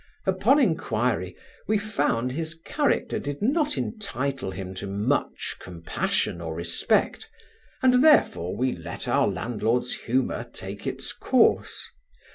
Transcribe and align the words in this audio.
Upon 0.25 0.57
enquiry, 0.59 1.37
we 1.67 1.77
found 1.77 2.31
his 2.31 2.55
character 2.55 3.19
did 3.19 3.39
not 3.39 3.77
intitle 3.77 4.49
him 4.51 4.73
to 4.73 4.87
much 4.87 5.57
compassion 5.59 6.41
or 6.41 6.55
respect, 6.55 7.29
and 7.83 8.03
therefore 8.03 8.57
we 8.57 8.75
let 8.75 9.07
our 9.07 9.27
landlord's 9.27 9.93
humour 9.93 10.43
take 10.51 10.87
its 10.87 11.13
course. 11.13 11.87